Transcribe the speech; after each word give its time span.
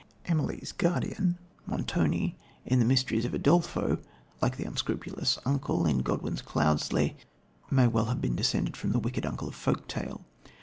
Emily's 0.25 0.71
guardian, 0.71 1.37
Montoni, 1.67 2.35
in 2.65 2.79
The 2.79 2.85
Mysteries 2.85 3.23
of 3.23 3.33
Udolpho, 3.35 3.99
like 4.41 4.57
the 4.57 4.63
unscrupulous 4.63 5.37
uncle 5.45 5.85
in 5.85 5.99
Godwin's 5.99 6.41
Cloudesley, 6.41 7.17
may 7.69 7.85
well 7.85 8.05
have 8.05 8.19
been 8.19 8.35
descended 8.35 8.75
from 8.75 8.93
the 8.93 8.99
wicked 8.99 9.27
uncle 9.27 9.47
of 9.49 9.53
the 9.53 9.59
folk 9.59 9.87
tale. 9.87 10.25